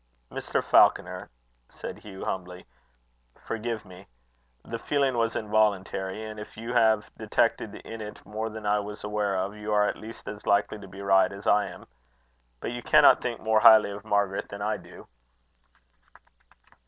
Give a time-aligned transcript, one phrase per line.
[0.31, 0.63] "Mr.
[0.63, 1.29] Falconer,"
[1.69, 2.65] said Hugh humbly,
[3.39, 4.07] "forgive me.
[4.65, 9.03] The feeling was involuntary; and if you have detected in it more than I was
[9.03, 11.85] aware of, you are at least as likely to be right as I am.
[12.61, 15.05] But you cannot think more highly of Margaret than I do."